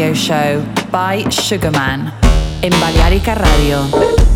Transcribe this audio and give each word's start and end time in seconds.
Radio 0.00 0.14
Show 0.14 0.62
by 0.90 1.24
Sugarman 1.30 2.12
en 2.62 2.70
Balearica 2.80 3.34
Radio. 3.34 4.29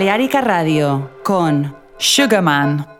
Balearica 0.00 0.40
Radio 0.40 1.10
con 1.22 1.76
Sugarman. 1.98 2.99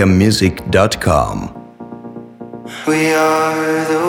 americamusic.com. 0.00 1.56
We 2.86 3.12
are 3.12 3.84
the 3.84 3.99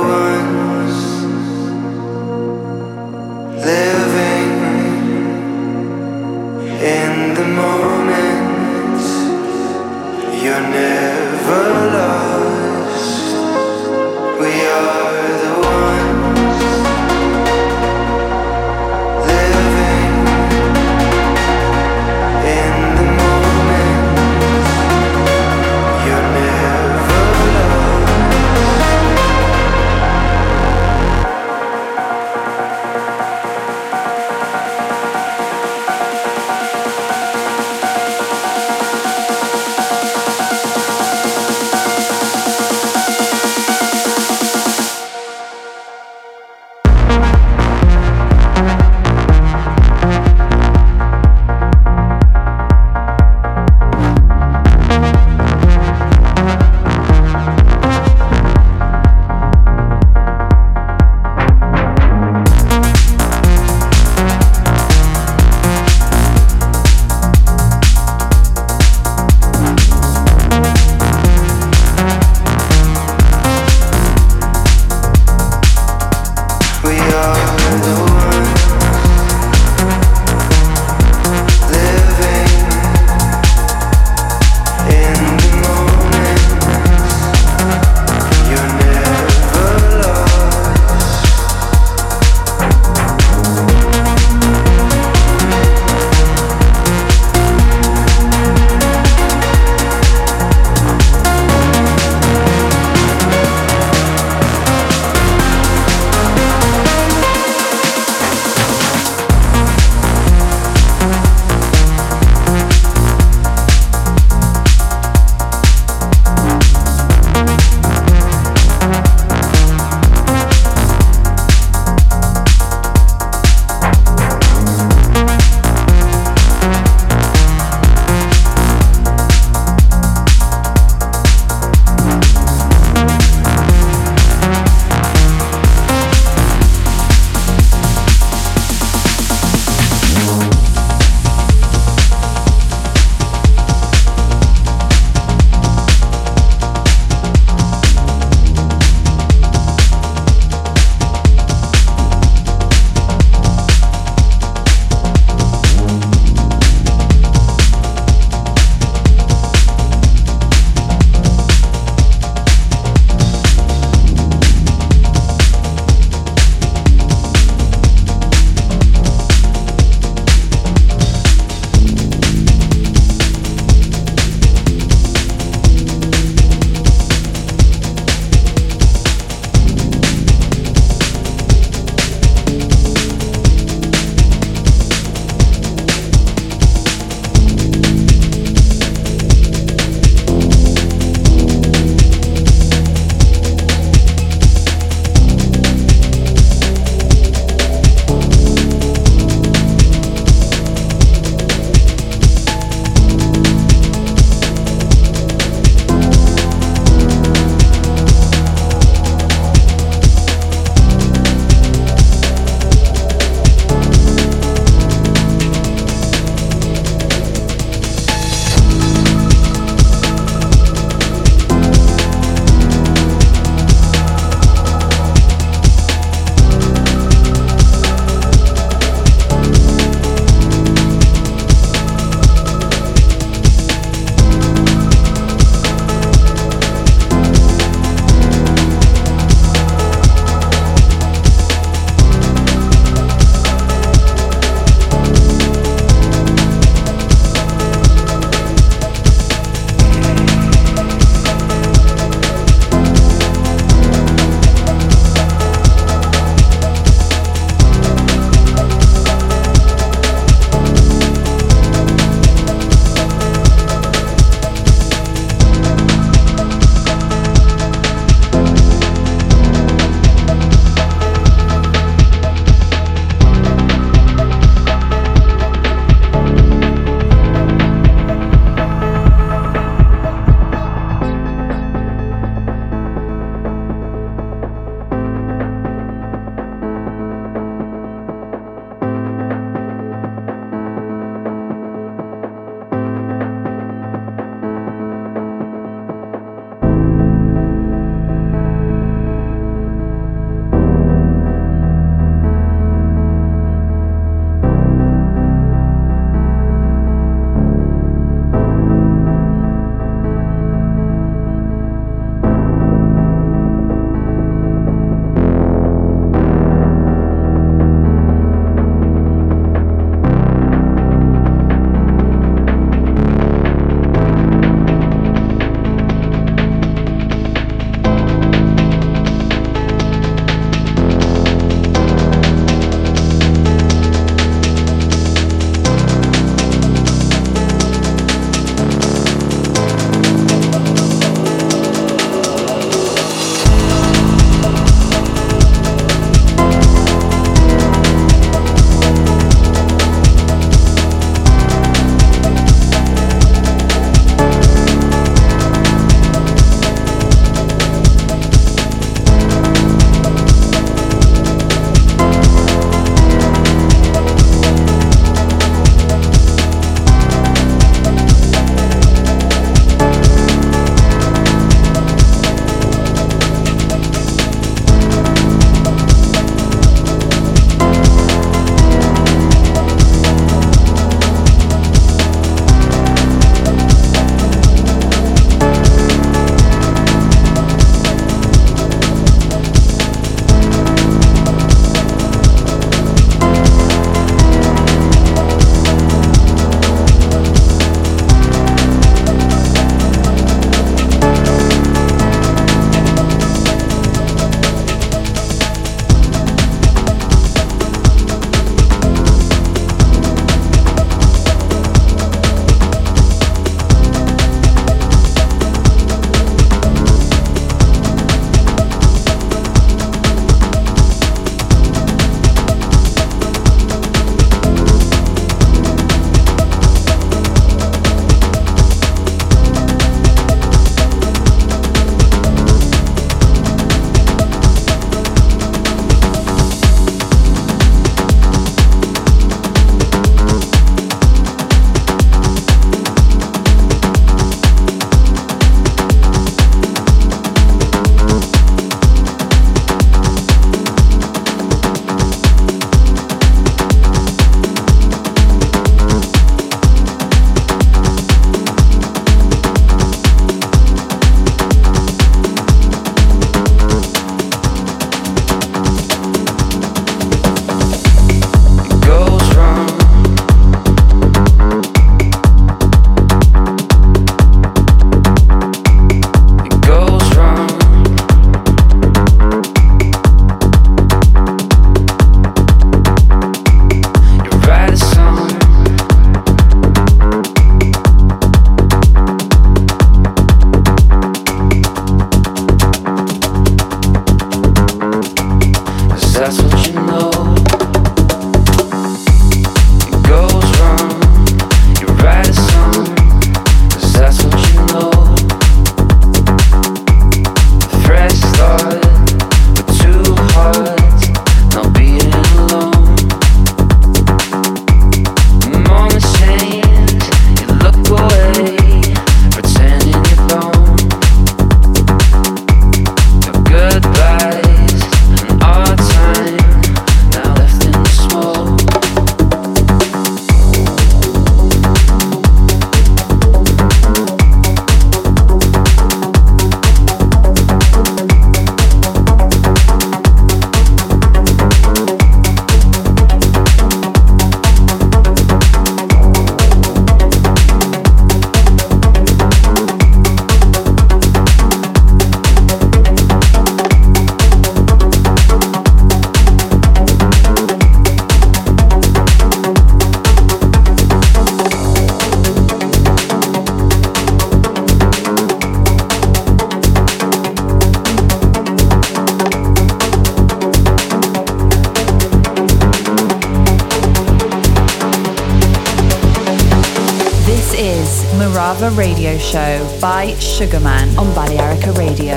Murava 578.21 578.69
Radio 578.77 579.17
Show 579.17 579.79
by 579.81 580.13
Sugarman 580.19 580.95
on 580.95 581.07
Balearica 581.15 581.75
Radio. 581.75 582.15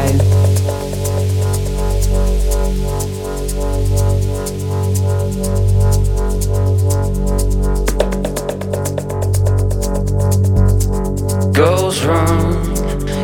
goes 11.55 12.05
wrong, 12.05 12.53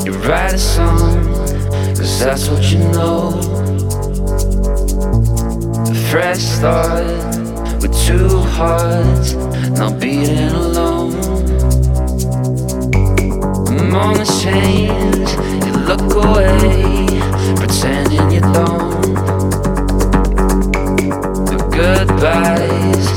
you 0.07 0.13
write 0.25 0.55
a 0.55 0.59
song, 0.59 1.23
cause 1.97 2.19
that's 2.19 2.49
what 2.49 2.73
you 2.73 2.79
know. 2.79 3.29
A 5.87 5.95
fresh 6.11 6.39
start 6.39 7.05
with 7.83 7.95
two 8.07 8.39
hearts, 8.57 9.35
not 9.79 10.01
beating 10.01 10.49
alone. 10.49 11.30
Moments 13.91 14.41
change, 14.41 15.31
you 15.67 15.73
look 15.73 16.15
away, 16.15 17.07
pretending 17.57 18.31
you 18.31 18.41
don't. 18.41 19.03
The 21.51 21.59
goodbyes 21.73 23.10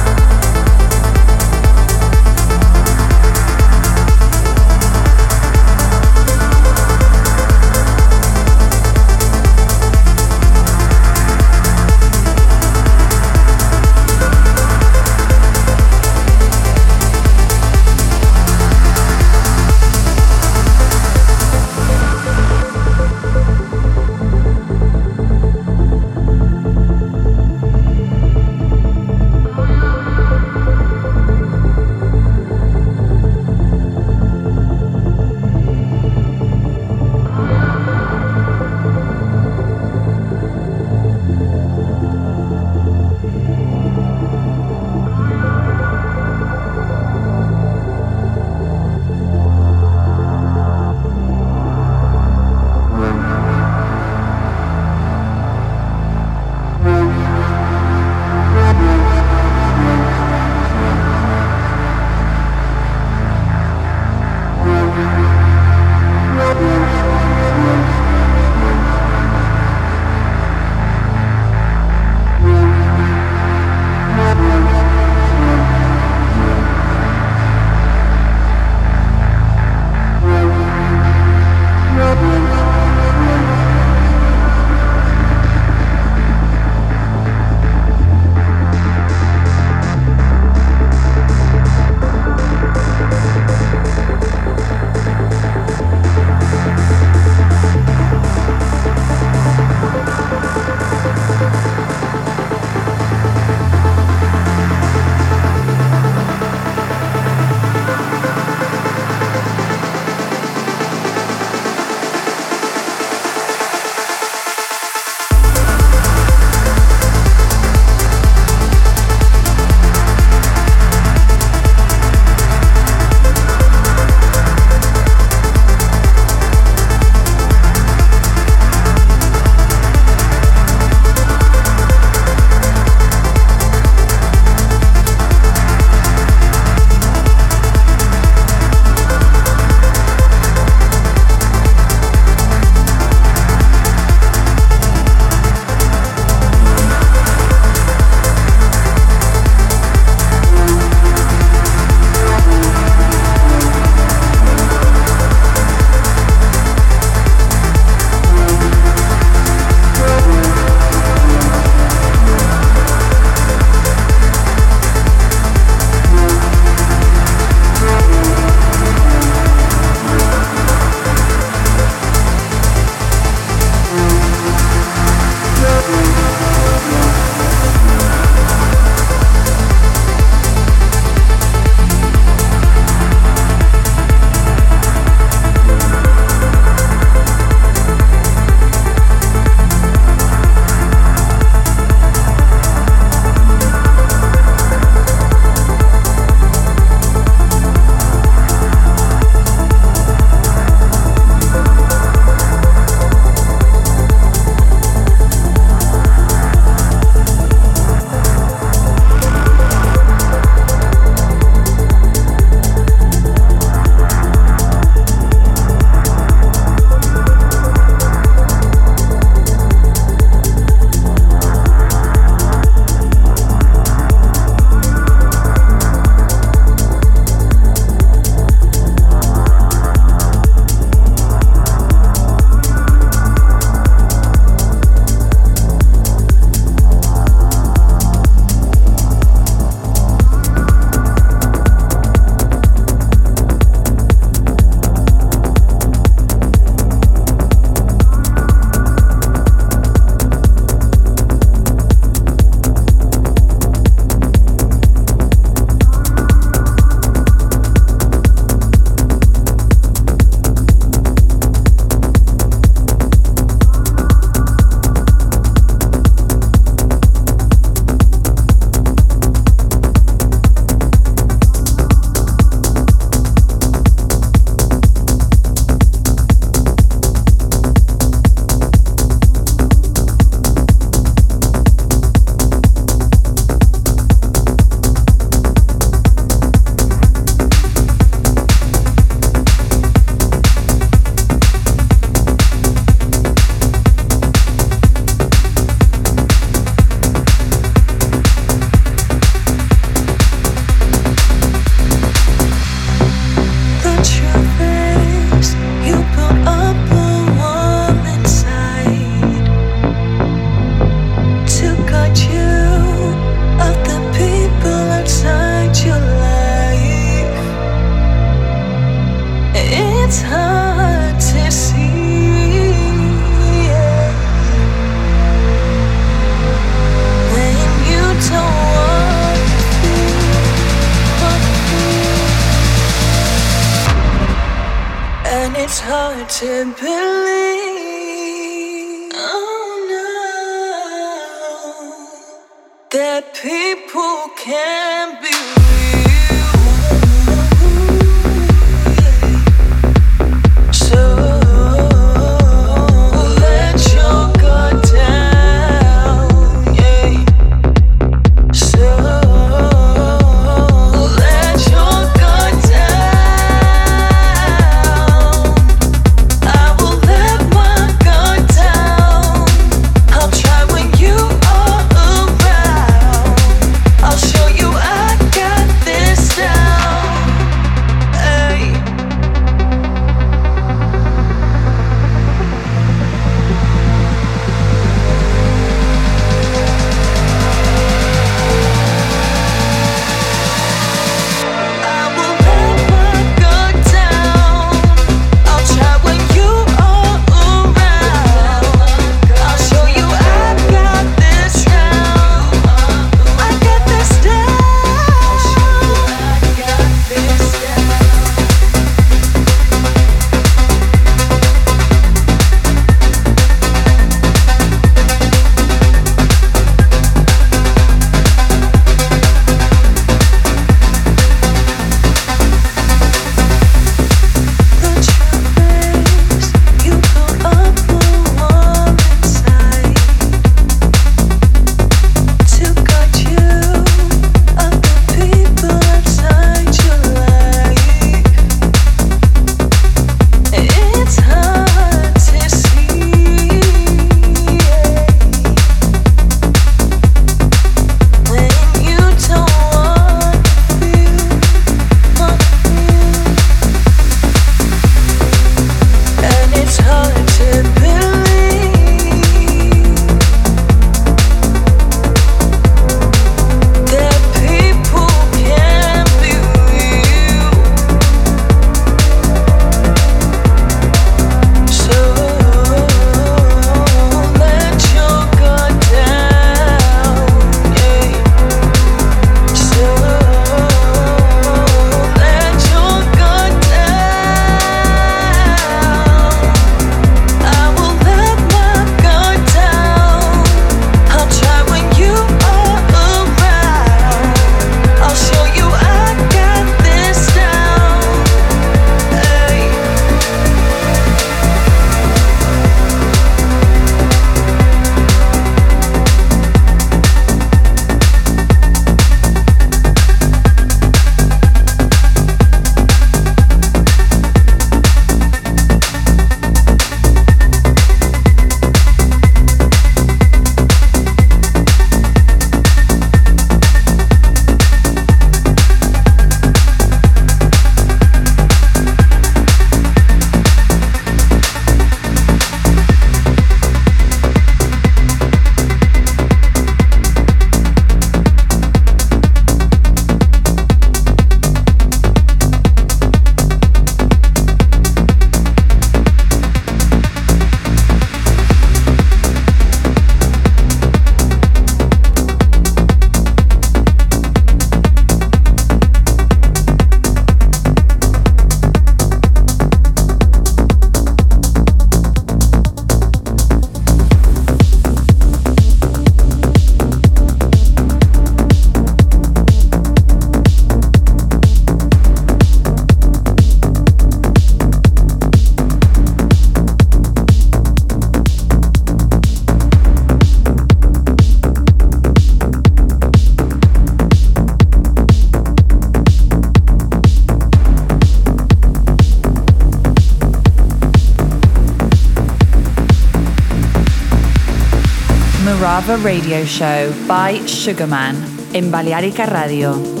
Murava 595.61 595.95
Radio 596.03 596.43
Show 596.43 596.91
by 597.05 597.45
Sugarman 597.45 598.15
in 598.53 598.71
Balearica 598.71 599.25
Radio. 599.29 600.00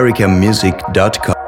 balearicamusic.com. 0.00 1.39